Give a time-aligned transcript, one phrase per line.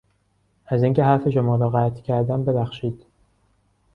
[0.65, 3.05] از این که حرف شما را قطع کردم ببخشید.